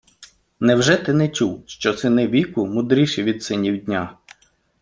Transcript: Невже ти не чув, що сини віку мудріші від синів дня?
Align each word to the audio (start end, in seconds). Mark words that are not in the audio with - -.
Невже 0.59 0.95
ти 0.97 1.13
не 1.13 1.29
чув, 1.29 1.63
що 1.67 1.93
сини 1.93 2.27
віку 2.27 2.67
мудріші 2.67 3.23
від 3.23 3.43
синів 3.43 3.83
дня? 3.83 4.17